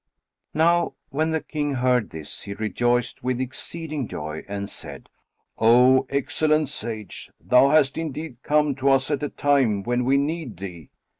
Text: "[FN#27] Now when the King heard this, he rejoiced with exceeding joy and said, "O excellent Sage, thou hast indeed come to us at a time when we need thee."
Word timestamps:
"[FN#27] 0.01 0.55
Now 0.55 0.93
when 1.09 1.29
the 1.29 1.41
King 1.41 1.75
heard 1.75 2.09
this, 2.09 2.41
he 2.41 2.55
rejoiced 2.55 3.21
with 3.23 3.39
exceeding 3.39 4.07
joy 4.07 4.43
and 4.47 4.67
said, 4.67 5.09
"O 5.59 6.07
excellent 6.09 6.69
Sage, 6.69 7.29
thou 7.39 7.69
hast 7.69 7.99
indeed 7.99 8.37
come 8.41 8.73
to 8.77 8.89
us 8.89 9.11
at 9.11 9.21
a 9.21 9.29
time 9.29 9.83
when 9.83 10.03
we 10.03 10.17
need 10.17 10.57
thee." 10.57 10.89